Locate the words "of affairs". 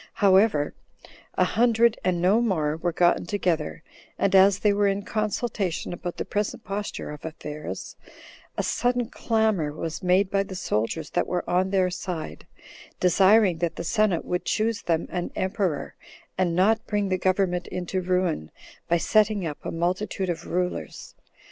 7.11-7.95